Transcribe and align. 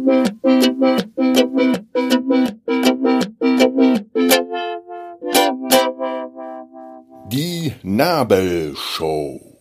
Die 0.00 0.06
Nabelshow. 7.82 9.58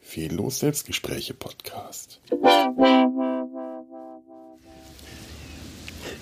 Fehllos 0.00 0.60
Selbstgespräche 0.60 1.34
Podcast. 1.34 2.20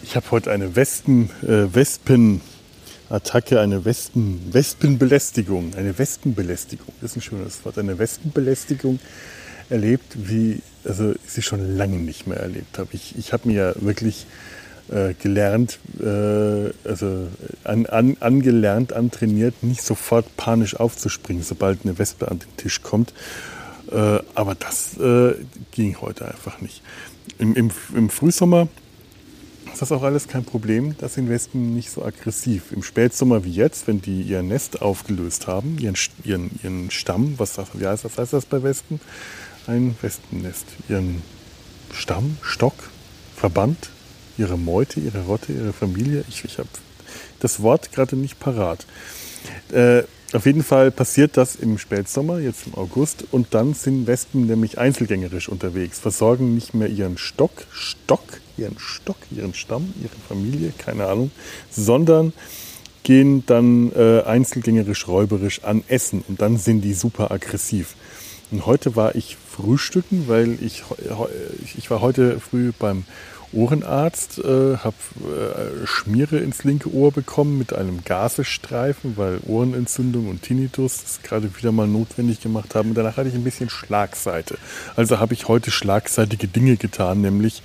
Ich 0.02 0.16
habe 0.16 0.30
heute 0.30 0.50
eine 0.50 0.74
Wespen, 0.74 1.28
äh, 1.42 1.74
Wespenattacke, 1.74 3.60
eine 3.60 3.84
Wespen, 3.84 4.40
Wespenbelästigung, 4.50 5.74
eine 5.74 5.98
Wespenbelästigung. 5.98 6.94
Das 7.02 7.10
ist 7.10 7.16
ein 7.16 7.22
schönes 7.22 7.62
Wort. 7.66 7.76
Eine 7.76 7.98
Wespenbelästigung 7.98 8.98
erlebt, 9.68 10.16
wie 10.16 10.62
also 10.84 11.12
ich 11.12 11.32
sie 11.32 11.42
schon 11.42 11.76
lange 11.76 11.98
nicht 11.98 12.26
mehr 12.26 12.38
erlebt 12.38 12.78
habe. 12.78 12.90
Ich, 12.92 13.16
ich 13.18 13.32
habe 13.32 13.48
mir 13.48 13.54
ja 13.54 13.72
wirklich 13.82 14.26
äh, 14.90 15.14
gelernt, 15.14 15.78
äh, 16.00 16.72
also 16.88 17.28
an, 17.64 17.86
an, 17.86 18.16
angelernt, 18.20 18.92
antrainiert, 18.92 19.62
nicht 19.62 19.82
sofort 19.82 20.36
panisch 20.36 20.76
aufzuspringen, 20.76 21.42
sobald 21.42 21.84
eine 21.84 21.98
Wespe 21.98 22.30
an 22.30 22.38
den 22.38 22.56
Tisch 22.56 22.82
kommt. 22.82 23.12
Äh, 23.90 24.20
aber 24.34 24.54
das 24.54 24.96
äh, 24.98 25.34
ging 25.72 26.00
heute 26.00 26.26
einfach 26.26 26.60
nicht. 26.60 26.82
Im, 27.38 27.54
im, 27.54 27.70
Im 27.94 28.10
Frühsommer 28.10 28.68
ist 29.72 29.82
das 29.82 29.92
auch 29.92 30.02
alles 30.02 30.26
kein 30.28 30.44
Problem. 30.44 30.96
Da 30.98 31.08
sind 31.08 31.28
Wespen 31.28 31.74
nicht 31.74 31.90
so 31.90 32.04
aggressiv. 32.04 32.72
Im 32.72 32.82
Spätsommer 32.82 33.44
wie 33.44 33.52
jetzt, 33.52 33.86
wenn 33.86 34.00
die 34.00 34.22
ihr 34.22 34.42
Nest 34.42 34.82
aufgelöst 34.82 35.46
haben, 35.46 35.78
ihren, 35.78 35.96
ihren, 36.24 36.50
ihren 36.62 36.90
Stamm, 36.90 37.34
was, 37.36 37.58
wie 37.74 37.86
heißt 37.86 38.04
das, 38.04 38.18
heißt 38.18 38.32
das 38.32 38.46
bei 38.46 38.62
Wespen? 38.62 39.00
Ein 39.68 39.94
Wespennest. 40.00 40.64
Ihren 40.88 41.22
Stamm, 41.92 42.38
Stock, 42.40 42.72
Verband, 43.36 43.90
ihre 44.38 44.56
Meute, 44.56 44.98
ihre 44.98 45.26
Rotte, 45.26 45.52
ihre 45.52 45.74
Familie. 45.74 46.24
Ich, 46.30 46.42
ich 46.46 46.56
habe 46.56 46.70
das 47.40 47.60
Wort 47.60 47.92
gerade 47.92 48.16
nicht 48.16 48.40
parat. 48.40 48.86
Äh, 49.70 50.04
auf 50.32 50.46
jeden 50.46 50.62
Fall 50.62 50.90
passiert 50.90 51.36
das 51.36 51.54
im 51.54 51.76
Spätsommer, 51.76 52.38
jetzt 52.38 52.66
im 52.66 52.76
August, 52.76 53.26
und 53.30 53.48
dann 53.52 53.74
sind 53.74 54.06
Wespen 54.06 54.46
nämlich 54.46 54.78
einzelgängerisch 54.78 55.50
unterwegs, 55.50 55.98
versorgen 55.98 56.54
nicht 56.54 56.72
mehr 56.72 56.88
ihren 56.88 57.18
Stock, 57.18 57.66
Stock, 57.70 58.24
ihren 58.56 58.78
Stock, 58.78 59.18
ihren 59.30 59.52
Stamm, 59.52 59.92
ihre 60.02 60.16
Familie, 60.28 60.72
keine 60.78 61.08
Ahnung, 61.08 61.30
sondern 61.70 62.32
gehen 63.02 63.44
dann 63.44 63.92
äh, 63.92 64.22
einzelgängerisch, 64.22 65.08
räuberisch 65.08 65.62
an 65.64 65.84
Essen 65.88 66.24
und 66.26 66.40
dann 66.40 66.56
sind 66.56 66.80
die 66.80 66.94
super 66.94 67.30
aggressiv. 67.30 67.96
Und 68.50 68.64
heute 68.64 68.96
war 68.96 69.14
ich 69.14 69.36
frühstücken, 69.58 70.28
weil 70.28 70.58
ich, 70.62 70.84
ich 71.76 71.90
war 71.90 72.00
heute 72.00 72.38
früh 72.40 72.72
beim 72.78 73.04
Ohrenarzt, 73.52 74.38
äh, 74.38 74.76
habe 74.76 74.96
äh, 75.24 75.86
Schmiere 75.86 76.38
ins 76.38 76.64
linke 76.64 76.92
Ohr 76.92 77.12
bekommen 77.12 77.56
mit 77.56 77.72
einem 77.72 78.04
Gasestreifen, 78.04 79.16
weil 79.16 79.40
Ohrenentzündung 79.46 80.28
und 80.28 80.42
Tinnitus 80.42 81.02
das 81.02 81.22
gerade 81.22 81.56
wieder 81.56 81.72
mal 81.72 81.88
notwendig 81.88 82.40
gemacht 82.40 82.74
haben. 82.74 82.90
Und 82.90 82.94
danach 82.94 83.16
hatte 83.16 83.30
ich 83.30 83.34
ein 83.34 83.44
bisschen 83.44 83.70
Schlagseite. 83.70 84.58
Also 84.96 85.18
habe 85.18 85.32
ich 85.32 85.48
heute 85.48 85.70
schlagseitige 85.70 86.46
Dinge 86.46 86.76
getan, 86.76 87.22
nämlich 87.22 87.62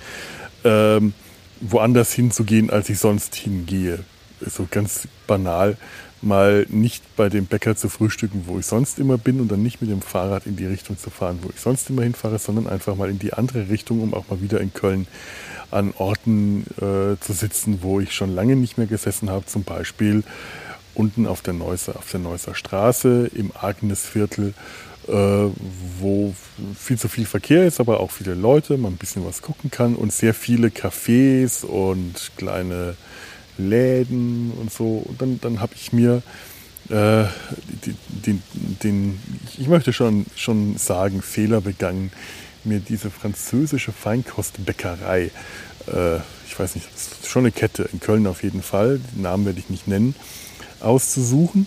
ähm, 0.64 1.12
woanders 1.60 2.12
hinzugehen, 2.12 2.70
als 2.70 2.88
ich 2.88 2.98
sonst 2.98 3.34
hingehe. 3.34 4.04
So 4.40 4.66
ganz 4.70 5.06
banal 5.26 5.76
mal 6.24 6.66
nicht 6.68 7.02
bei 7.16 7.28
dem 7.28 7.46
Bäcker 7.46 7.76
zu 7.76 7.88
frühstücken, 7.88 8.44
wo 8.46 8.58
ich 8.58 8.66
sonst 8.66 8.98
immer 8.98 9.18
bin 9.18 9.40
und 9.40 9.50
dann 9.50 9.62
nicht 9.62 9.80
mit 9.80 9.90
dem 9.90 10.02
Fahrrad 10.02 10.46
in 10.46 10.56
die 10.56 10.66
Richtung 10.66 10.98
zu 10.98 11.10
fahren, 11.10 11.38
wo 11.42 11.50
ich 11.50 11.60
sonst 11.60 11.90
immer 11.90 12.02
hinfahre, 12.02 12.38
sondern 12.38 12.66
einfach 12.66 12.96
mal 12.96 13.10
in 13.10 13.18
die 13.18 13.32
andere 13.32 13.68
Richtung, 13.68 14.00
um 14.00 14.14
auch 14.14 14.28
mal 14.28 14.40
wieder 14.40 14.60
in 14.60 14.72
Köln 14.72 15.06
an 15.70 15.92
Orten 15.96 16.64
äh, 16.76 17.18
zu 17.20 17.32
sitzen, 17.32 17.80
wo 17.82 18.00
ich 18.00 18.14
schon 18.14 18.34
lange 18.34 18.56
nicht 18.56 18.78
mehr 18.78 18.86
gesessen 18.86 19.30
habe, 19.30 19.46
zum 19.46 19.64
Beispiel 19.64 20.22
unten 20.94 21.26
auf 21.26 21.42
der 21.42 21.54
Neusser, 21.54 21.96
auf 21.96 22.10
der 22.10 22.20
Neusser 22.20 22.54
Straße 22.54 23.30
im 23.34 23.52
Agnesviertel, 23.60 24.54
äh, 25.08 25.12
wo 25.98 26.34
viel 26.78 26.98
zu 26.98 27.08
viel 27.08 27.26
Verkehr 27.26 27.66
ist, 27.66 27.80
aber 27.80 28.00
auch 28.00 28.10
viele 28.10 28.34
Leute, 28.34 28.78
man 28.78 28.94
ein 28.94 28.96
bisschen 28.96 29.26
was 29.26 29.42
gucken 29.42 29.70
kann 29.70 29.96
und 29.96 30.12
sehr 30.12 30.34
viele 30.34 30.68
Cafés 30.68 31.64
und 31.64 32.30
kleine 32.36 32.96
Läden 33.58 34.52
und 34.60 34.72
so. 34.72 35.04
Und 35.06 35.20
dann, 35.20 35.40
dann 35.40 35.60
habe 35.60 35.74
ich 35.74 35.92
mir 35.92 36.22
äh, 36.88 37.24
den, 38.08 38.42
den, 38.82 39.18
ich 39.58 39.68
möchte 39.68 39.92
schon, 39.92 40.26
schon 40.36 40.76
sagen, 40.76 41.22
Fehler 41.22 41.60
begangen, 41.60 42.10
mir 42.64 42.80
diese 42.80 43.10
französische 43.10 43.92
Feinkostbäckerei, 43.92 45.30
äh, 45.86 46.16
ich 46.46 46.58
weiß 46.58 46.74
nicht, 46.74 46.86
das 46.94 47.08
ist 47.22 47.28
schon 47.28 47.42
eine 47.42 47.52
Kette, 47.52 47.88
in 47.92 48.00
Köln 48.00 48.26
auf 48.26 48.42
jeden 48.42 48.62
Fall, 48.62 49.00
den 49.14 49.22
Namen 49.22 49.46
werde 49.46 49.58
ich 49.58 49.70
nicht 49.70 49.88
nennen, 49.88 50.14
auszusuchen 50.80 51.66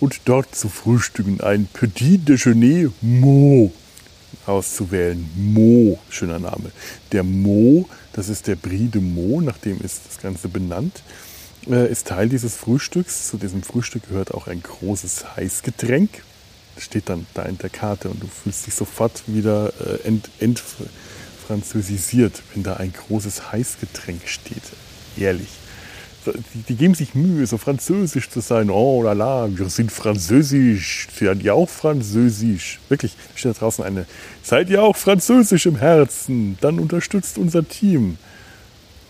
und 0.00 0.20
dort 0.26 0.54
zu 0.54 0.68
frühstücken. 0.68 1.40
Ein 1.40 1.66
Petit 1.66 2.28
Déjeuner 2.28 2.90
Mo 3.00 3.72
auszuwählen. 4.46 5.28
Mo, 5.36 5.98
schöner 6.08 6.38
Name. 6.38 6.70
Der 7.12 7.22
Mo, 7.22 7.88
das 8.12 8.28
ist 8.28 8.46
der 8.46 8.56
Brie 8.56 8.88
de 8.88 9.00
Mo, 9.00 9.40
nach 9.40 9.58
dem 9.58 9.80
ist 9.80 10.02
das 10.08 10.18
Ganze 10.20 10.48
benannt, 10.48 11.02
äh, 11.66 11.90
ist 11.90 12.08
Teil 12.08 12.28
dieses 12.28 12.56
Frühstücks. 12.56 13.28
Zu 13.28 13.38
diesem 13.38 13.62
Frühstück 13.62 14.08
gehört 14.08 14.32
auch 14.32 14.46
ein 14.46 14.62
großes 14.62 15.36
Heißgetränk 15.36 16.22
steht 16.80 17.08
dann 17.08 17.26
da 17.34 17.42
in 17.42 17.58
der 17.58 17.70
Karte 17.70 18.08
und 18.08 18.22
du 18.22 18.26
fühlst 18.26 18.66
dich 18.66 18.74
sofort 18.74 19.22
wieder 19.26 19.72
äh, 19.80 20.06
ent, 20.06 20.30
entfranzösisiert, 20.40 22.42
wenn 22.54 22.62
da 22.62 22.74
ein 22.74 22.92
großes 22.92 23.52
Heißgetränk 23.52 24.22
steht. 24.26 24.62
Ehrlich. 25.18 25.48
Die, 26.26 26.62
die, 26.68 26.74
geben 26.74 26.94
sich 26.94 27.14
Mühe, 27.14 27.46
so 27.46 27.56
französisch 27.56 28.28
zu 28.28 28.40
sein. 28.40 28.68
Oh 28.68 29.02
la 29.02 29.14
la, 29.14 29.48
wir 29.50 29.70
sind 29.70 29.90
französisch. 29.90 31.08
Seid 31.18 31.42
ihr 31.42 31.54
auch 31.54 31.68
französisch? 31.68 32.80
Wirklich, 32.90 33.16
steht 33.34 33.56
da 33.56 33.60
draußen 33.60 33.82
eine. 33.82 34.04
Seid 34.42 34.68
ihr 34.68 34.82
auch 34.82 34.96
französisch 34.96 35.64
im 35.64 35.76
Herzen? 35.76 36.58
Dann 36.60 36.80
unterstützt 36.80 37.38
unser 37.38 37.66
Team. 37.66 38.18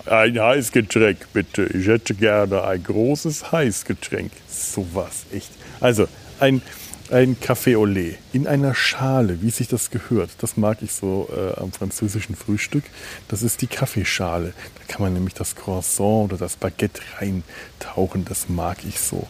Ein 0.08 0.41
Heißgetränk, 0.41 1.32
bitte. 1.34 1.66
Ich 1.66 1.86
hätte 1.86 2.14
gerne 2.14 2.64
ein 2.64 2.82
großes 2.82 3.52
Heißgetränk. 3.52 4.32
Sowas, 4.48 5.26
echt. 5.32 5.50
Also, 5.80 6.08
ein, 6.41 6.62
ein 7.10 7.36
Café 7.38 7.76
au 7.76 7.84
lait 7.84 8.19
in 8.32 8.46
einer 8.46 8.74
Schale, 8.74 9.42
wie 9.42 9.50
sich 9.50 9.69
das 9.69 9.91
gehört. 9.91 10.30
Das 10.38 10.56
mag 10.56 10.78
ich 10.82 10.92
so 10.92 11.28
äh, 11.30 11.60
am 11.60 11.72
französischen 11.72 12.36
Frühstück. 12.36 12.84
Das 13.28 13.42
ist 13.42 13.60
die 13.60 13.66
Kaffeeschale. 13.66 14.54
Da 14.76 14.92
kann 14.92 15.02
man 15.02 15.12
nämlich 15.12 15.34
das 15.34 15.54
Croissant 15.54 16.32
oder 16.32 16.38
das 16.38 16.56
Baguette 16.56 17.02
reintauchen. 17.19 18.25
Das 18.25 18.48
mag 18.48 18.78
ich 18.88 18.98
so. 19.00 19.28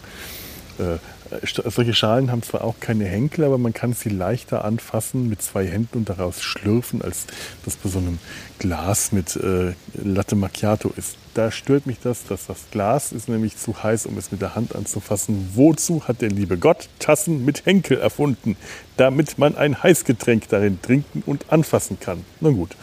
Äh, 0.78 0.98
solche 1.42 1.92
Schalen 1.92 2.30
haben 2.30 2.42
zwar 2.42 2.64
auch 2.64 2.76
keine 2.80 3.04
Henkel, 3.04 3.44
aber 3.44 3.58
man 3.58 3.74
kann 3.74 3.92
sie 3.92 4.08
leichter 4.08 4.64
anfassen 4.64 5.28
mit 5.28 5.42
zwei 5.42 5.66
Händen 5.66 5.98
und 5.98 6.08
daraus 6.08 6.42
schlürfen, 6.42 7.02
als 7.02 7.26
das 7.64 7.76
bei 7.76 7.88
so 7.90 7.98
einem 7.98 8.18
Glas 8.58 9.12
mit 9.12 9.36
äh, 9.36 9.72
Latte 9.94 10.36
Macchiato 10.36 10.90
ist. 10.96 11.16
Da 11.34 11.50
stört 11.50 11.86
mich 11.86 11.98
das, 12.00 12.24
dass 12.24 12.46
das 12.46 12.70
Glas 12.70 13.12
ist 13.12 13.28
nämlich 13.28 13.56
zu 13.56 13.82
heiß, 13.82 14.06
um 14.06 14.16
es 14.16 14.32
mit 14.32 14.40
der 14.40 14.54
Hand 14.54 14.74
anzufassen. 14.74 15.50
Wozu 15.54 16.08
hat 16.08 16.22
der 16.22 16.30
liebe 16.30 16.56
Gott 16.56 16.88
Tassen 16.98 17.44
mit 17.44 17.66
Henkel 17.66 17.98
erfunden? 17.98 18.56
Damit 18.96 19.38
man 19.38 19.56
ein 19.56 19.82
Heißgetränk 19.82 20.48
darin 20.48 20.80
trinken 20.80 21.22
und 21.26 21.52
anfassen 21.52 22.00
kann. 22.00 22.24
Na 22.40 22.50
gut, 22.50 22.74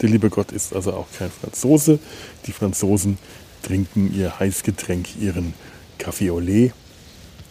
der 0.00 0.08
liebe 0.08 0.30
Gott 0.30 0.50
ist 0.52 0.74
also 0.74 0.94
auch 0.94 1.06
kein 1.16 1.30
Franzose. 1.30 1.98
Die 2.46 2.52
Franzosen 2.52 3.18
trinken 3.62 4.12
ihr 4.14 4.38
Heißgetränk, 4.38 5.20
ihren 5.20 5.54
Café 5.98 6.32
au 6.32 6.40
lait 6.40 6.72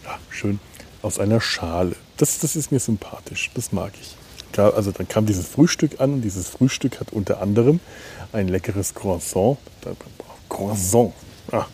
ja, 0.06 0.18
schön 0.30 0.60
aus 1.02 1.18
einer 1.18 1.40
Schale. 1.40 1.96
Das, 2.16 2.38
das 2.38 2.56
ist 2.56 2.72
mir 2.72 2.80
sympathisch, 2.80 3.50
das 3.54 3.72
mag 3.72 3.92
ich. 4.00 4.16
Also 4.58 4.90
dann 4.90 5.06
kam 5.06 5.26
dieses 5.26 5.46
Frühstück 5.46 6.00
an 6.00 6.14
und 6.14 6.22
dieses 6.22 6.48
Frühstück 6.48 6.98
hat 6.98 7.12
unter 7.12 7.42
anderem 7.42 7.78
ein 8.32 8.48
leckeres 8.48 8.94
Croissant, 8.94 9.58
Croissant, 10.48 11.12
ah, 11.52 11.66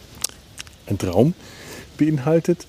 ein 0.87 0.99
Traum 0.99 1.35
beinhaltet, 1.97 2.67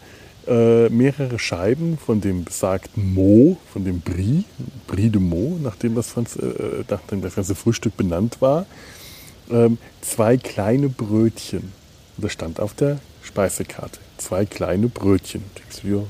äh, 0.47 0.89
mehrere 0.89 1.39
Scheiben 1.39 1.97
von 1.97 2.21
dem 2.21 2.43
besagten 2.43 3.13
Mo, 3.13 3.57
von 3.71 3.85
dem 3.85 4.01
Brie, 4.01 4.43
Brie 4.85 5.09
de 5.09 5.21
Mo, 5.21 5.57
nachdem 5.61 5.95
das, 5.95 6.15
äh, 6.15 6.83
nachdem 6.87 7.21
das 7.21 7.35
ganze 7.35 7.55
Frühstück 7.55 7.97
benannt 7.97 8.37
war, 8.39 8.67
ähm, 9.49 9.79
zwei 10.01 10.37
kleine 10.37 10.89
Brötchen. 10.89 11.71
Das 12.17 12.31
stand 12.31 12.59
auf 12.59 12.73
der 12.73 12.99
Speisekarte 13.23 13.99
zwei 14.17 14.45
kleine 14.45 14.87
Brötchen. 14.87 15.43
Denkst 15.57 15.81
du 15.81 15.87
ja. 15.87 16.03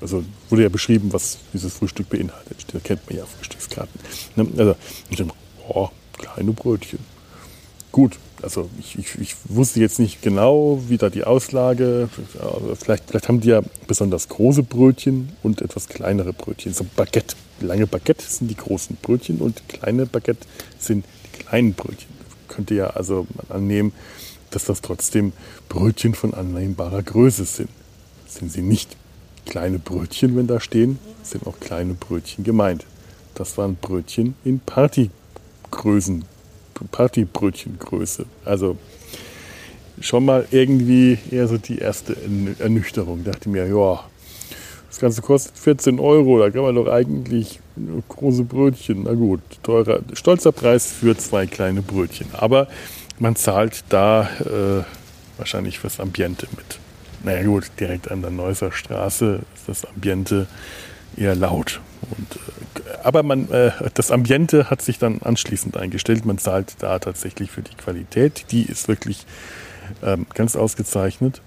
Also 0.00 0.24
wurde 0.50 0.64
ja 0.64 0.68
beschrieben, 0.68 1.12
was 1.12 1.38
dieses 1.52 1.74
Frühstück 1.74 2.08
beinhaltet. 2.08 2.64
Da 2.72 2.80
kennt 2.80 3.08
man 3.08 3.18
ja 3.18 3.24
Frühstückskarten. 3.24 4.00
Ne? 4.34 4.48
Also 4.56 4.74
ich 5.08 5.16
dachte, 5.16 5.32
oh, 5.68 5.88
kleine 6.18 6.52
Brötchen. 6.52 6.98
Gut, 7.92 8.18
also 8.42 8.68
ich, 8.80 8.98
ich, 8.98 9.20
ich, 9.20 9.36
wusste 9.44 9.78
jetzt 9.78 10.00
nicht 10.00 10.20
genau, 10.20 10.82
wie 10.88 10.98
da 10.98 11.10
die 11.10 11.22
Auslage, 11.22 12.08
vielleicht, 12.76 13.04
vielleicht 13.06 13.28
haben 13.28 13.40
die 13.40 13.50
ja 13.50 13.62
besonders 13.86 14.28
große 14.28 14.64
Brötchen 14.64 15.32
und 15.44 15.62
etwas 15.62 15.86
kleinere 15.86 16.32
Brötchen. 16.32 16.74
So 16.74 16.84
Baguette, 16.96 17.36
lange 17.60 17.86
Baguette 17.86 18.24
sind 18.26 18.48
die 18.48 18.56
großen 18.56 18.96
Brötchen 19.00 19.38
und 19.38 19.68
kleine 19.68 20.06
Baguette 20.06 20.44
sind 20.80 21.04
die 21.24 21.38
kleinen 21.44 21.74
Brötchen 21.74 22.14
könnte 22.54 22.74
ja 22.74 22.88
also 22.88 23.26
annehmen, 23.48 23.92
dass 24.54 24.64
das 24.64 24.80
trotzdem 24.80 25.32
Brötchen 25.68 26.14
von 26.14 26.34
annehmbarer 26.34 27.02
Größe 27.02 27.44
sind. 27.44 27.70
Sind 28.26 28.52
sie 28.52 28.62
nicht 28.62 28.96
kleine 29.46 29.78
Brötchen, 29.78 30.36
wenn 30.36 30.46
da 30.46 30.60
stehen, 30.60 30.98
sind 31.22 31.46
auch 31.46 31.58
kleine 31.60 31.94
Brötchen 31.94 32.44
gemeint. 32.44 32.86
Das 33.34 33.58
waren 33.58 33.76
Brötchen 33.76 34.34
in 34.44 34.60
Partygrößen, 34.60 36.24
Partybrötchengröße. 36.90 38.26
Also 38.44 38.76
schon 40.00 40.24
mal 40.24 40.46
irgendwie 40.50 41.18
eher 41.30 41.48
so 41.48 41.58
die 41.58 41.78
erste 41.78 42.16
Ernüchterung. 42.58 43.24
dachte 43.24 43.48
mir, 43.48 43.66
ja, 43.66 44.04
das 44.88 45.00
Ganze 45.00 45.22
kostet 45.22 45.58
14 45.58 45.98
Euro, 45.98 46.38
da 46.38 46.50
kann 46.50 46.62
man 46.62 46.76
doch 46.76 46.86
eigentlich 46.86 47.58
große 48.08 48.44
Brötchen. 48.44 49.02
Na 49.04 49.14
gut, 49.14 49.40
teurer, 49.62 50.00
stolzer 50.12 50.52
Preis 50.52 50.92
für 50.92 51.16
zwei 51.16 51.46
kleine 51.46 51.82
Brötchen. 51.82 52.28
Aber 52.32 52.68
man 53.18 53.36
zahlt 53.36 53.84
da 53.88 54.28
äh, 54.40 54.84
wahrscheinlich 55.38 55.78
fürs 55.78 56.00
Ambiente 56.00 56.46
mit. 56.56 56.78
Naja 57.22 57.44
gut, 57.44 57.70
direkt 57.80 58.10
an 58.10 58.20
der 58.20 58.30
Neusser 58.30 58.72
Straße 58.72 59.40
ist 59.54 59.68
das 59.68 59.84
Ambiente 59.84 60.46
eher 61.16 61.34
laut. 61.34 61.80
Und, 62.02 62.36
äh, 62.36 62.98
aber 63.02 63.22
man, 63.22 63.50
äh, 63.50 63.72
das 63.94 64.10
Ambiente 64.10 64.70
hat 64.70 64.82
sich 64.82 64.98
dann 64.98 65.22
anschließend 65.22 65.76
eingestellt. 65.76 66.24
Man 66.24 66.38
zahlt 66.38 66.74
da 66.80 66.98
tatsächlich 66.98 67.50
für 67.50 67.62
die 67.62 67.74
Qualität. 67.74 68.46
Die 68.50 68.62
ist 68.62 68.88
wirklich 68.88 69.26
ähm, 70.02 70.26
ganz 70.34 70.56
ausgezeichnet. 70.56 71.40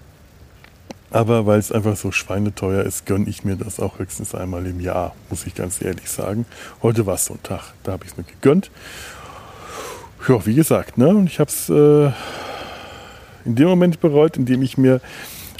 Aber 1.10 1.46
weil 1.46 1.58
es 1.58 1.72
einfach 1.72 1.96
so 1.96 2.12
schweineteuer 2.12 2.82
ist, 2.82 3.06
gönne 3.06 3.28
ich 3.28 3.42
mir 3.42 3.56
das 3.56 3.80
auch 3.80 3.98
höchstens 3.98 4.34
einmal 4.34 4.66
im 4.66 4.78
Jahr, 4.78 5.14
muss 5.30 5.46
ich 5.46 5.54
ganz 5.54 5.80
ehrlich 5.80 6.10
sagen. 6.10 6.44
Heute 6.82 7.06
war 7.06 7.14
es 7.14 7.24
so 7.24 7.34
ein 7.34 7.42
Tag, 7.42 7.72
da 7.82 7.92
habe 7.92 8.04
ich 8.04 8.12
es 8.12 8.16
mir 8.18 8.24
gegönnt. 8.24 8.70
Ja, 10.26 10.44
wie 10.46 10.54
gesagt, 10.54 10.98
ne? 10.98 11.24
Ich 11.26 11.38
habe 11.38 11.50
es 11.50 11.68
äh, 11.68 12.10
in 13.44 13.54
dem 13.54 13.68
Moment 13.68 14.00
bereut, 14.00 14.36
in 14.36 14.46
dem 14.46 14.62
ich 14.62 14.76
mir 14.76 15.00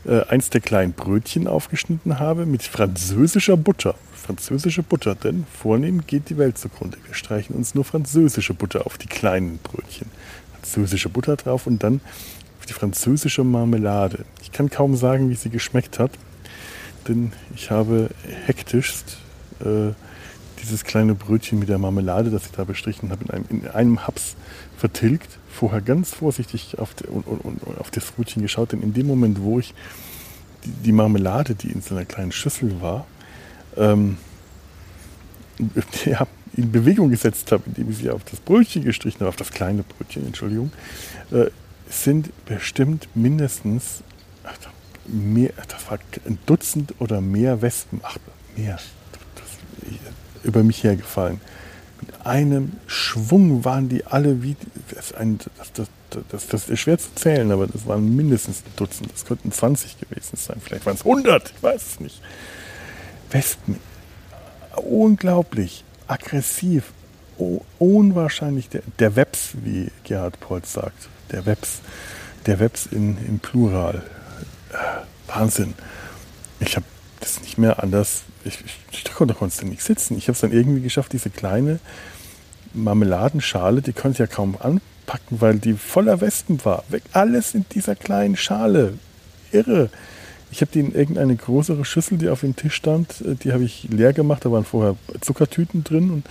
äh, 0.04 0.22
eins 0.28 0.50
der 0.50 0.60
kleinen 0.60 0.92
Brötchen 0.92 1.46
aufgeschnitten 1.46 2.18
habe 2.18 2.46
mit 2.46 2.62
französischer 2.62 3.56
Butter. 3.56 3.94
Französische 4.14 4.82
Butter, 4.82 5.14
denn 5.14 5.46
vornehm 5.62 6.06
geht 6.06 6.28
die 6.28 6.38
Welt 6.38 6.58
zugrunde. 6.58 6.98
Wir 7.06 7.14
streichen 7.14 7.54
uns 7.56 7.74
nur 7.74 7.84
französische 7.84 8.52
Butter 8.52 8.84
auf 8.84 8.98
die 8.98 9.06
kleinen 9.06 9.58
Brötchen. 9.58 10.08
Französische 10.54 11.08
Butter 11.08 11.36
drauf 11.36 11.66
und 11.66 11.82
dann 11.82 12.00
die 12.68 12.72
französische 12.72 13.44
Marmelade. 13.44 14.24
Ich 14.42 14.52
kann 14.52 14.70
kaum 14.70 14.96
sagen, 14.96 15.30
wie 15.30 15.34
sie 15.34 15.50
geschmeckt 15.50 15.98
hat, 15.98 16.10
denn 17.06 17.32
ich 17.54 17.70
habe 17.70 18.10
hektischst 18.46 19.18
äh, 19.60 19.92
dieses 20.62 20.84
kleine 20.84 21.14
Brötchen 21.14 21.58
mit 21.58 21.68
der 21.68 21.78
Marmelade, 21.78 22.30
das 22.30 22.46
ich 22.46 22.52
da 22.52 22.64
bestrichen 22.64 23.10
habe, 23.10 23.24
in 23.24 23.30
einem, 23.30 23.44
in 23.50 23.68
einem 23.68 24.06
Haps 24.06 24.36
vertilgt. 24.76 25.38
Vorher 25.50 25.80
ganz 25.80 26.14
vorsichtig 26.14 26.78
auf, 26.78 26.94
die, 26.94 27.06
und, 27.06 27.26
und, 27.26 27.62
und 27.62 27.78
auf 27.78 27.90
das 27.90 28.04
Brötchen 28.12 28.42
geschaut, 28.42 28.72
denn 28.72 28.82
in 28.82 28.94
dem 28.94 29.06
Moment, 29.06 29.42
wo 29.42 29.58
ich 29.58 29.74
die, 30.64 30.70
die 30.70 30.92
Marmelade, 30.92 31.54
die 31.54 31.70
in 31.70 31.82
so 31.82 31.94
einer 31.94 32.04
kleinen 32.04 32.32
Schüssel 32.32 32.80
war, 32.80 33.06
ähm, 33.76 34.18
ja, 36.04 36.26
in 36.56 36.72
Bewegung 36.72 37.10
gesetzt 37.10 37.52
habe, 37.52 37.64
indem 37.66 37.90
ich 37.90 37.98
sie 37.98 38.10
auf 38.10 38.24
das 38.24 38.40
Brötchen 38.40 38.84
gestrichen 38.84 39.20
habe, 39.20 39.28
auf 39.28 39.36
das 39.36 39.50
kleine 39.50 39.82
Brötchen, 39.82 40.26
Entschuldigung, 40.26 40.72
äh, 41.30 41.46
sind 41.88 42.30
bestimmt 42.44 43.08
mindestens 43.14 44.02
mehr, 45.08 45.52
das 45.68 45.90
war 45.90 45.98
ein 46.26 46.38
Dutzend 46.46 46.94
oder 46.98 47.20
mehr 47.20 47.62
Wespen, 47.62 48.00
ach, 48.02 48.18
mehr, 48.56 48.78
das, 49.12 50.02
über 50.42 50.62
mich 50.62 50.84
hergefallen. 50.84 51.40
Mit 52.00 52.26
einem 52.26 52.72
Schwung 52.86 53.64
waren 53.64 53.88
die 53.88 54.06
alle 54.06 54.42
wie, 54.42 54.56
das, 54.94 55.12
ein, 55.12 55.38
das, 55.74 55.88
das, 56.30 56.46
das, 56.46 56.68
ist 56.68 56.80
schwer 56.80 56.98
zu 56.98 57.14
zählen, 57.14 57.50
aber 57.50 57.66
das 57.66 57.86
waren 57.86 58.14
mindestens 58.14 58.58
ein 58.58 58.72
Dutzend, 58.76 59.12
das 59.12 59.24
könnten 59.24 59.50
20 59.50 59.98
gewesen 59.98 60.36
sein, 60.36 60.60
vielleicht 60.62 60.86
waren 60.86 60.94
es 60.94 61.04
100, 61.04 61.52
ich 61.56 61.62
weiß 61.62 61.82
es 61.82 62.00
nicht. 62.00 62.22
Wespen, 63.30 63.76
unglaublich, 64.76 65.84
aggressiv, 66.06 66.92
unwahrscheinlich, 67.78 68.68
der, 68.68 68.82
der 68.98 69.16
Webs, 69.16 69.50
wie 69.64 69.90
Gerhard 70.04 70.38
Polz 70.40 70.72
sagt 70.72 71.08
der 71.30 71.46
Webs, 71.46 71.80
der 72.46 72.58
Webs 72.58 72.86
in, 72.86 73.16
im 73.26 73.38
Plural. 73.38 74.02
Wahnsinn. 75.26 75.74
Ich 76.60 76.76
habe 76.76 76.86
das 77.20 77.40
nicht 77.40 77.58
mehr 77.58 77.82
anders. 77.82 78.22
Ich, 78.44 78.58
ich, 78.90 79.04
konnte, 79.12 79.34
konnte 79.34 79.66
nicht 79.66 79.82
sitzen. 79.82 80.16
Ich 80.16 80.24
habe 80.24 80.32
es 80.32 80.40
dann 80.40 80.52
irgendwie 80.52 80.80
geschafft, 80.80 81.12
diese 81.12 81.30
kleine 81.30 81.80
Marmeladenschale, 82.74 83.82
die 83.82 83.92
konnte 83.92 84.14
ich 84.14 84.18
ja 84.18 84.26
kaum 84.26 84.56
anpacken, 84.58 85.40
weil 85.40 85.58
die 85.58 85.74
voller 85.74 86.20
Wespen 86.20 86.64
war. 86.64 86.84
Weg 86.88 87.02
alles 87.12 87.54
in 87.54 87.64
dieser 87.72 87.96
kleinen 87.96 88.36
Schale. 88.36 88.94
Irre. 89.52 89.90
Ich 90.50 90.60
habe 90.60 90.70
die 90.72 90.80
in 90.80 90.94
irgendeine 90.94 91.36
größere 91.36 91.84
Schüssel, 91.84 92.18
die 92.18 92.28
auf 92.28 92.40
dem 92.40 92.56
Tisch 92.56 92.74
stand, 92.74 93.20
äh, 93.22 93.34
die 93.34 93.52
habe 93.52 93.64
ich 93.64 93.84
leer 93.90 94.12
gemacht. 94.12 94.44
Da 94.44 94.52
waren 94.52 94.64
vorher 94.64 94.96
Zuckertüten 95.20 95.84
drin 95.84 96.10
und 96.10 96.26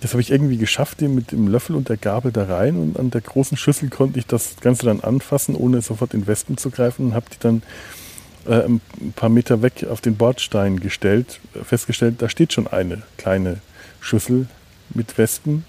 das 0.00 0.12
habe 0.12 0.20
ich 0.20 0.32
irgendwie 0.32 0.56
geschafft, 0.56 1.00
den 1.00 1.14
mit 1.14 1.30
dem 1.30 1.46
Löffel 1.46 1.76
und 1.76 1.88
der 1.88 1.96
Gabel 1.96 2.32
da 2.32 2.44
rein 2.44 2.76
und 2.76 2.98
an 2.98 3.10
der 3.10 3.20
großen 3.20 3.56
Schüssel 3.56 3.88
konnte 3.88 4.18
ich 4.18 4.26
das 4.26 4.56
Ganze 4.60 4.86
dann 4.86 5.00
anfassen, 5.00 5.54
ohne 5.54 5.80
sofort 5.80 6.12
in 6.12 6.26
Wespen 6.26 6.56
zu 6.56 6.70
greifen 6.70 7.06
und 7.06 7.14
habe 7.14 7.26
die 7.32 7.38
dann 7.38 7.62
äh, 8.46 8.64
ein 8.64 8.80
paar 9.14 9.28
Meter 9.28 9.62
weg 9.62 9.86
auf 9.88 10.00
den 10.00 10.16
Bordstein 10.16 10.80
gestellt, 10.80 11.40
festgestellt, 11.64 12.16
da 12.18 12.28
steht 12.28 12.52
schon 12.52 12.66
eine 12.66 13.02
kleine 13.16 13.58
Schüssel 14.00 14.46
mit 14.94 15.16
Wespen, 15.18 15.64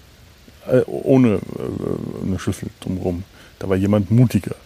äh, 0.66 0.80
ohne 0.86 1.34
äh, 1.34 2.26
eine 2.26 2.38
Schüssel 2.38 2.68
drumherum. 2.80 3.24
Da 3.58 3.68
war 3.68 3.76
jemand 3.76 4.10
mutiger. 4.10 4.56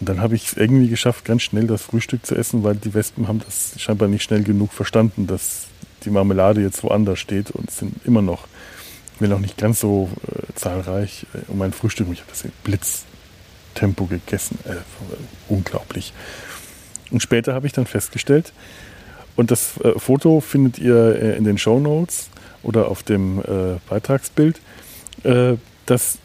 Und 0.00 0.08
dann 0.08 0.20
habe 0.20 0.34
ich 0.34 0.46
es 0.46 0.56
irgendwie 0.56 0.88
geschafft, 0.88 1.24
ganz 1.24 1.42
schnell 1.42 1.66
das 1.66 1.82
Frühstück 1.82 2.26
zu 2.26 2.34
essen, 2.34 2.64
weil 2.64 2.74
die 2.74 2.92
Wespen 2.92 3.28
haben 3.28 3.40
das 3.44 3.80
scheinbar 3.80 4.08
nicht 4.08 4.24
schnell 4.24 4.42
genug 4.42 4.72
verstanden, 4.72 5.26
dass 5.26 5.66
die 6.04 6.10
Marmelade 6.10 6.60
jetzt 6.60 6.82
woanders 6.82 7.20
steht 7.20 7.52
und 7.52 7.70
sind 7.70 8.04
immer 8.04 8.22
noch 8.22 8.48
will 9.22 9.32
auch 9.32 9.38
nicht 9.38 9.56
ganz 9.56 9.80
so 9.80 10.10
äh, 10.26 10.52
zahlreich 10.54 11.26
äh, 11.32 11.50
um 11.50 11.58
mein 11.58 11.72
Frühstück. 11.72 12.08
Ich 12.12 12.20
habe 12.20 12.30
das 12.30 12.42
in 12.42 12.52
Blitztempo 12.64 14.06
gegessen. 14.06 14.58
Äh, 14.64 14.74
unglaublich. 15.48 16.12
Und 17.12 17.20
später 17.20 17.54
habe 17.54 17.66
ich 17.66 17.72
dann 17.72 17.86
festgestellt, 17.86 18.52
und 19.36 19.50
das 19.50 19.78
äh, 19.80 19.98
Foto 19.98 20.40
findet 20.40 20.78
ihr 20.78 21.20
äh, 21.20 21.36
in 21.36 21.44
den 21.44 21.58
Show 21.58 21.78
Notes 21.78 22.28
oder 22.62 22.88
auf 22.88 23.02
dem 23.02 23.40
äh, 23.40 23.78
Beitragsbild, 23.88 24.60
dass 25.86 26.18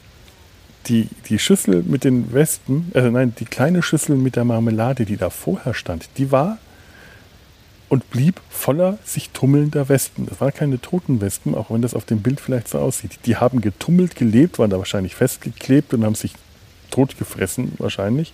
die, 0.88 1.08
die 1.30 1.38
Schüssel 1.38 1.84
mit 1.84 2.04
den 2.04 2.34
Wespen, 2.34 2.92
also 2.96 3.12
nein, 3.12 3.36
die 3.38 3.46
kleine 3.46 3.84
Schüssel 3.84 4.16
mit 4.16 4.36
der 4.36 4.44
Marmelade, 4.44 5.06
die 5.06 5.18
da 5.18 5.30
vorher 5.30 5.76
stand, 5.76 6.10
die 6.18 6.32
war 6.32 6.58
und 7.90 8.10
blieb 8.10 8.42
voller 8.50 8.98
sich 9.04 9.30
tummelnder 9.32 9.88
Wespen. 9.88 10.26
Das 10.26 10.42
waren 10.42 10.54
keine 10.54 10.82
toten 10.82 11.22
Wespen, 11.22 11.54
auch 11.54 11.70
wenn 11.70 11.84
das 11.84 11.94
auf 11.94 12.06
dem 12.06 12.22
Bild 12.22 12.40
vielleicht 12.40 12.70
so 12.70 12.80
aussieht. 12.80 13.20
Die 13.26 13.36
haben 13.36 13.62
getummelt 13.62 14.16
gelebt, 14.16 14.58
waren 14.58 14.72
da 14.72 14.80
wahrscheinlich 14.80 15.14
festgeklebt 15.14 15.94
und 15.94 16.04
haben 16.04 16.16
sich 16.16 16.34
totgefressen 16.90 17.74
wahrscheinlich. 17.78 18.34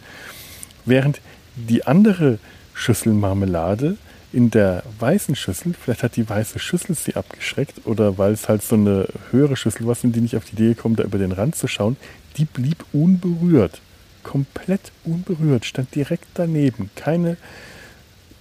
Während 0.86 1.20
die 1.56 1.86
andere 1.86 2.40
Schüssel 2.74 3.14
Marmelade 3.14 3.98
in 4.32 4.50
der 4.50 4.84
weißen 5.00 5.36
Schüssel, 5.36 5.76
vielleicht 5.80 6.02
hat 6.02 6.16
die 6.16 6.28
weiße 6.28 6.58
Schüssel 6.58 6.96
sie 6.96 7.16
abgeschreckt 7.16 7.86
oder 7.86 8.18
weil 8.18 8.34
es 8.34 8.50
halt 8.50 8.64
so 8.64 8.76
eine 8.76 9.08
höhere 9.30 9.56
Schüssel 9.56 9.86
war, 9.86 9.94
sind 9.94 10.16
die 10.16 10.22
nicht 10.22 10.36
auf 10.36 10.46
die 10.46 10.54
Idee 10.54 10.74
gekommen, 10.74 10.96
da 10.96 11.04
über 11.04 11.20
den 11.20 11.32
Rand 11.32 11.56
zu 11.56 11.68
schauen, 11.68 11.98
die 12.38 12.46
blieb 12.46 12.84
unberührt. 12.94 13.80
Komplett 14.24 14.92
unberührt, 15.04 15.66
stand 15.66 15.94
direkt 15.94 16.26
daneben. 16.34 16.90
Keine, 16.96 17.38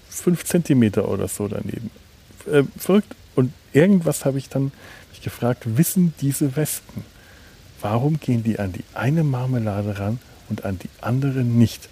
fünf 0.08 0.44
Zentimeter 0.44 1.08
oder 1.08 1.28
so 1.28 1.48
daneben. 1.48 1.90
Äh, 2.50 2.64
verrückt. 2.78 3.14
Und 3.34 3.52
irgendwas 3.72 4.24
habe 4.24 4.38
ich 4.38 4.48
dann 4.48 4.72
mich 5.10 5.22
gefragt, 5.22 5.76
wissen 5.76 6.14
diese 6.20 6.56
Wespen, 6.56 7.04
warum 7.80 8.20
gehen 8.20 8.42
die 8.44 8.58
an 8.58 8.72
die 8.72 8.84
eine 8.94 9.24
Marmelade 9.24 9.98
ran 9.98 10.18
und 10.48 10.64
an 10.64 10.78
die 10.78 10.90
andere 11.00 11.40
nicht? 11.44 11.88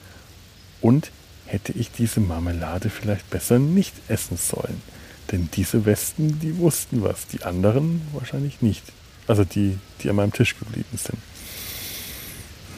Und 0.80 1.10
hätte 1.46 1.72
ich 1.72 1.90
diese 1.90 2.20
Marmelade 2.20 2.90
vielleicht 2.90 3.28
besser 3.30 3.58
nicht 3.58 3.94
essen 4.08 4.36
sollen? 4.36 4.82
Denn 5.30 5.48
diese 5.54 5.84
Wespen, 5.84 6.40
die 6.40 6.56
wussten 6.58 7.02
was, 7.02 7.26
die 7.26 7.42
anderen 7.42 8.02
wahrscheinlich 8.12 8.62
nicht. 8.62 8.84
Also 9.26 9.44
die, 9.44 9.78
die 10.02 10.10
an 10.10 10.16
meinem 10.16 10.32
Tisch 10.32 10.58
geblieben 10.58 10.96
sind. 10.96 11.18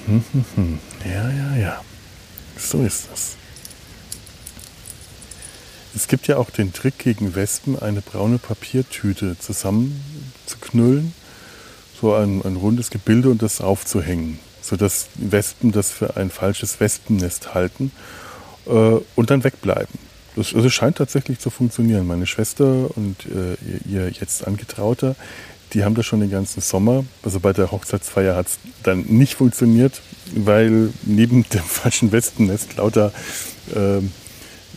Hm, 0.07 0.25
hm, 0.33 0.45
hm. 0.55 0.79
Ja, 1.05 1.31
ja, 1.31 1.57
ja. 1.57 1.81
So 2.59 2.83
ist 2.83 3.09
das. 3.11 3.37
Es 5.95 6.09
gibt 6.09 6.27
ja 6.27 6.39
auch 6.39 6.51
den 6.51 6.73
Trick 6.73 6.99
gegen 6.99 7.35
Wespen, 7.35 7.79
eine 7.79 8.01
braune 8.01 8.39
Papiertüte 8.39 9.39
zusammenzuknüllen, 9.39 11.13
so 12.01 12.15
ein, 12.15 12.43
ein 12.43 12.57
rundes 12.57 12.91
Gebilde 12.91 13.29
und 13.29 13.43
das 13.43 13.61
aufzuhängen, 13.61 14.39
sodass 14.63 15.09
Wespen 15.17 15.73
das 15.73 15.91
für 15.91 16.17
ein 16.17 16.31
falsches 16.31 16.81
Wespennest 16.81 17.53
halten 17.53 17.93
äh, 18.67 18.71
und 18.71 19.31
dann 19.31 19.45
wegbleiben. 19.45 19.99
Das 20.37 20.55
also 20.55 20.71
scheint 20.71 20.97
tatsächlich 20.97 21.41
zu 21.41 21.51
funktionieren. 21.51 22.07
Meine 22.07 22.27
Schwester 22.27 22.89
und 22.97 23.27
äh, 23.27 23.57
ihr 23.87 24.09
jetzt 24.09 24.47
Angetrauter, 24.47 25.15
die 25.75 25.85
haben 25.85 25.95
das 25.95 26.07
schon 26.07 26.21
den 26.21 26.31
ganzen 26.31 26.61
Sommer. 26.61 27.05
Also 27.23 27.41
bei 27.41 27.53
der 27.53 27.71
Hochzeitsfeier 27.71 28.37
hat 28.37 28.47
es 28.47 28.59
dann 28.83 29.03
nicht 29.09 29.35
funktioniert, 29.35 30.01
weil 30.35 30.91
neben 31.03 31.49
dem 31.51 31.63
falschen 31.63 32.13
Wespennest 32.13 32.77
lauter 32.77 33.13
ähm, 33.75 34.13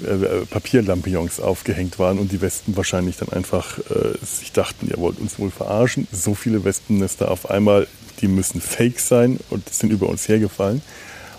äh, 0.03 0.45
Papierlampions 0.45 1.39
aufgehängt 1.39 1.99
waren 1.99 2.19
und 2.19 2.31
die 2.31 2.41
Wespen 2.41 2.75
wahrscheinlich 2.75 3.17
dann 3.17 3.29
einfach 3.29 3.79
äh, 3.79 4.17
sich 4.25 4.51
dachten, 4.51 4.87
ihr 4.89 4.97
wollt 4.97 5.19
uns 5.19 5.39
wohl 5.39 5.51
verarschen. 5.51 6.07
So 6.11 6.35
viele 6.35 6.63
Wespennester 6.63 7.31
auf 7.31 7.49
einmal, 7.49 7.87
die 8.21 8.27
müssen 8.27 8.61
fake 8.61 8.99
sein 8.99 9.39
und 9.49 9.67
sind 9.69 9.91
über 9.91 10.09
uns 10.09 10.27
hergefallen. 10.27 10.81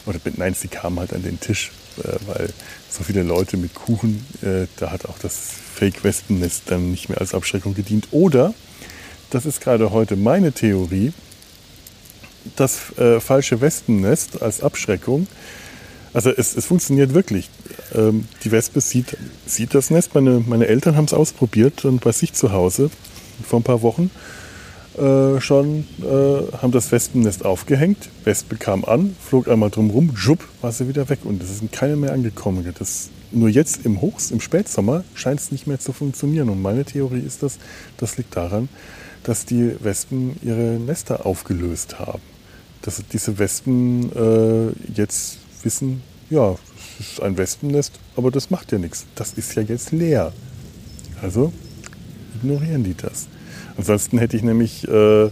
Oder 0.06 0.20
nein, 0.36 0.54
sie 0.54 0.68
kamen 0.68 0.98
halt 0.98 1.12
an 1.12 1.22
den 1.22 1.40
Tisch, 1.40 1.72
äh, 1.98 2.16
weil 2.26 2.48
so 2.88 3.04
viele 3.04 3.22
Leute 3.22 3.56
mit 3.56 3.74
Kuchen, 3.74 4.24
äh, 4.42 4.66
da 4.76 4.90
hat 4.90 5.06
auch 5.06 5.18
das 5.18 5.50
Fake-Wespennest 5.74 6.62
dann 6.66 6.90
nicht 6.90 7.08
mehr 7.08 7.20
als 7.20 7.34
Abschreckung 7.34 7.74
gedient. 7.74 8.08
Oder, 8.12 8.54
das 9.30 9.44
ist 9.44 9.60
gerade 9.60 9.90
heute 9.90 10.16
meine 10.16 10.52
Theorie, 10.52 11.12
das 12.54 12.96
äh, 12.98 13.20
falsche 13.20 13.60
Wespennest 13.60 14.40
als 14.40 14.62
Abschreckung 14.62 15.26
also 16.16 16.30
es, 16.30 16.56
es 16.56 16.64
funktioniert 16.64 17.12
wirklich. 17.12 17.50
Ähm, 17.94 18.26
die 18.42 18.50
Wespe 18.50 18.80
sieht, 18.80 19.18
sieht 19.44 19.74
das 19.74 19.90
Nest. 19.90 20.14
Meine, 20.14 20.42
meine 20.46 20.66
Eltern 20.66 20.96
haben 20.96 21.04
es 21.04 21.12
ausprobiert 21.12 21.84
und 21.84 22.00
bei 22.00 22.10
sich 22.10 22.32
zu 22.32 22.52
Hause 22.52 22.90
vor 23.46 23.60
ein 23.60 23.62
paar 23.62 23.82
Wochen 23.82 24.10
äh, 24.96 25.42
schon 25.42 25.84
äh, 26.00 26.56
haben 26.56 26.72
das 26.72 26.90
Wespennest 26.90 27.44
aufgehängt. 27.44 28.08
Wespe 28.24 28.56
kam 28.56 28.86
an, 28.86 29.14
flog 29.20 29.46
einmal 29.46 29.68
drumherum, 29.68 30.14
jupp, 30.16 30.42
war 30.62 30.72
sie 30.72 30.88
wieder 30.88 31.10
weg 31.10 31.18
und 31.24 31.42
es 31.42 31.58
sind 31.58 31.70
keine 31.70 31.96
mehr 31.96 32.14
angekommen. 32.14 32.66
Das, 32.78 33.10
nur 33.30 33.50
jetzt 33.50 33.84
im 33.84 34.00
Hochs, 34.00 34.30
im 34.30 34.40
Spätsommer 34.40 35.04
scheint 35.12 35.40
es 35.40 35.52
nicht 35.52 35.66
mehr 35.66 35.80
zu 35.80 35.92
funktionieren. 35.92 36.48
Und 36.48 36.62
meine 36.62 36.86
Theorie 36.86 37.20
ist, 37.20 37.42
dass 37.42 37.58
das 37.98 38.16
liegt 38.16 38.34
daran, 38.34 38.70
dass 39.22 39.44
die 39.44 39.72
Wespen 39.84 40.36
ihre 40.42 40.78
Nester 40.80 41.26
aufgelöst 41.26 41.98
haben. 41.98 42.22
Dass 42.80 43.02
diese 43.12 43.38
Wespen 43.38 44.12
äh, 44.16 44.72
jetzt 44.94 45.40
wissen, 45.66 46.02
ja, 46.30 46.56
es 46.98 47.08
ist 47.08 47.22
ein 47.22 47.36
Wespennest, 47.36 47.92
aber 48.16 48.30
das 48.30 48.48
macht 48.50 48.72
ja 48.72 48.78
nichts. 48.78 49.04
Das 49.14 49.34
ist 49.34 49.54
ja 49.54 49.62
jetzt 49.62 49.92
leer. 49.92 50.32
Also 51.20 51.52
ignorieren 52.36 52.84
die 52.84 52.94
das. 52.94 53.28
Ansonsten 53.76 54.18
hätte 54.18 54.36
ich 54.36 54.42
nämlich 54.42 54.88
äh, 54.88 55.28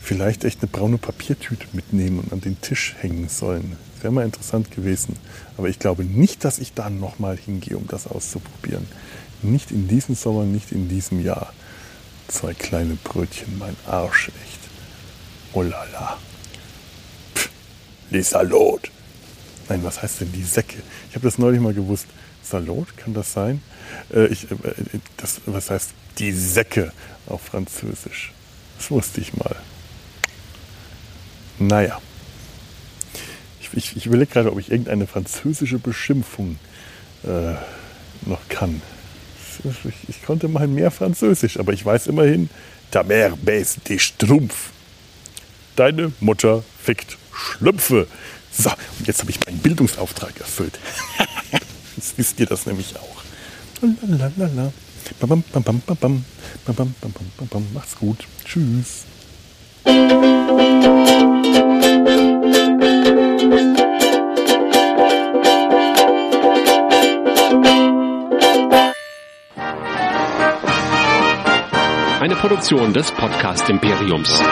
vielleicht 0.00 0.44
echt 0.44 0.62
eine 0.62 0.70
braune 0.70 0.98
Papiertüte 0.98 1.66
mitnehmen 1.72 2.20
und 2.20 2.32
an 2.32 2.40
den 2.40 2.60
Tisch 2.60 2.94
hängen 3.00 3.28
sollen. 3.28 3.76
Wäre 4.00 4.12
mal 4.12 4.24
interessant 4.24 4.70
gewesen. 4.70 5.16
Aber 5.56 5.68
ich 5.68 5.78
glaube 5.78 6.04
nicht, 6.04 6.44
dass 6.44 6.58
ich 6.58 6.72
da 6.72 6.88
nochmal 6.88 7.36
hingehe, 7.36 7.76
um 7.76 7.86
das 7.86 8.06
auszuprobieren. 8.06 8.86
Nicht 9.42 9.70
in 9.70 9.88
diesem 9.88 10.14
Sommer, 10.14 10.44
nicht 10.44 10.72
in 10.72 10.88
diesem 10.88 11.22
Jahr. 11.22 11.52
Zwei 12.28 12.54
kleine 12.54 12.96
Brötchen, 13.04 13.58
mein 13.58 13.76
Arsch, 13.86 14.28
echt. 14.28 14.60
Oh 15.52 15.62
la 15.62 15.84
la. 15.92 16.18
Pff, 17.34 17.50
les 18.10 18.30
Salot. 18.30 18.90
Nein, 19.68 19.82
was 19.82 20.02
heißt 20.02 20.20
denn 20.20 20.32
die 20.32 20.44
Säcke? 20.44 20.76
Ich 21.08 21.16
habe 21.16 21.26
das 21.26 21.38
neulich 21.38 21.60
mal 21.60 21.74
gewusst. 21.74 22.06
Salot, 22.42 22.96
kann 22.96 23.12
das 23.14 23.32
sein? 23.32 23.60
Äh, 24.14 24.26
ich, 24.26 24.44
äh, 24.50 24.56
das, 25.16 25.40
was 25.46 25.70
heißt 25.70 25.90
die 26.18 26.32
Säcke 26.32 26.92
auf 27.26 27.42
Französisch? 27.42 28.32
Das 28.78 28.90
wusste 28.90 29.20
ich 29.20 29.34
mal. 29.34 29.56
Naja. 31.58 32.00
Ich, 33.60 33.70
ich, 33.72 33.96
ich 33.96 34.06
überlege 34.06 34.30
gerade, 34.32 34.52
ob 34.52 34.58
ich 34.60 34.70
irgendeine 34.70 35.06
französische 35.06 35.78
Beschimpfung 35.78 36.58
äh, 37.24 37.54
noch 38.26 38.48
kann. 38.48 38.80
Ich, 39.64 40.08
ich, 40.08 40.22
konnte 40.22 40.48
mal 40.48 40.68
mehr 40.68 40.90
Französisch, 40.90 41.58
aber 41.58 41.72
ich 41.72 41.84
weiß 41.84 42.06
immerhin, 42.08 42.50
ta 42.90 43.00
mère 43.00 43.36
baisse 43.36 43.80
des 43.80 44.02
Strumpf. 44.02 44.70
Deine 45.76 46.12
Mutter 46.20 46.62
fickt 46.82 47.16
Schlümpfe. 47.32 48.06
So, 48.58 48.70
und 48.70 49.06
jetzt 49.06 49.20
habe 49.20 49.30
ich 49.30 49.44
meinen 49.44 49.58
Bildungsauftrag 49.58 50.38
erfüllt. 50.40 50.78
jetzt 51.96 52.16
wisst 52.16 52.40
ihr 52.40 52.46
das 52.46 52.66
nämlich 52.66 52.94
auch. 52.96 53.22
Macht's 57.74 57.96
gut. 57.96 58.26
Tschüss. 58.44 59.04
Eine 72.20 72.34
Produktion 72.34 72.92
des 72.92 73.12
Podcast 73.12 73.68
Imperiums. 73.68 74.42